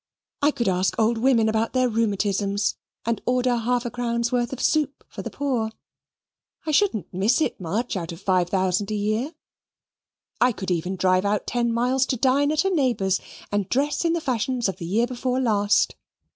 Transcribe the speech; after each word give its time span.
I 0.41 0.49
could 0.49 0.67
ask 0.67 0.95
old 0.97 1.19
women 1.19 1.47
about 1.47 1.73
their 1.73 1.87
rheumatisms 1.87 2.73
and 3.05 3.21
order 3.27 3.55
half 3.55 3.85
a 3.85 3.91
crown's 3.91 4.31
worth 4.31 4.51
of 4.51 4.59
soup 4.59 5.03
for 5.07 5.21
the 5.21 5.29
poor. 5.29 5.71
I 6.65 6.71
shouldn't 6.71 7.13
miss 7.13 7.39
it 7.39 7.61
much, 7.61 7.95
out 7.95 8.11
of 8.11 8.19
five 8.19 8.49
thousand 8.49 8.89
a 8.89 8.95
year. 8.95 9.35
I 10.39 10.53
could 10.53 10.71
even 10.71 10.95
drive 10.95 11.23
out 11.23 11.45
ten 11.45 11.71
miles 11.71 12.07
to 12.07 12.17
dine 12.17 12.51
at 12.51 12.65
a 12.65 12.71
neighbour's, 12.71 13.21
and 13.51 13.69
dress 13.69 14.03
in 14.03 14.13
the 14.13 14.21
fashions 14.21 14.67
of 14.67 14.77
the 14.77 14.87
year 14.87 15.05
before 15.05 15.39
last. 15.39 15.93